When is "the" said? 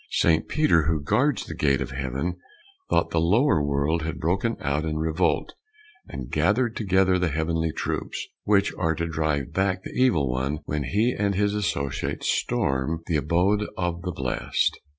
1.45-1.53, 3.11-3.21, 7.19-7.27, 9.83-9.91, 13.05-13.17, 14.01-14.11